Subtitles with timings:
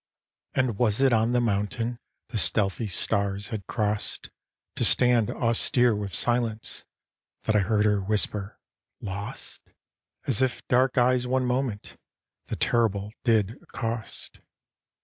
[0.55, 1.99] And was it on the mountain,
[2.29, 4.31] The stealthy stars had crossed
[4.77, 6.85] To stand austere with silence,
[7.43, 8.57] That I heard her whisper,
[8.99, 9.61] "Lost"?
[10.25, 11.97] As if dark eyes one moment
[12.47, 14.39] The Terrible did accost.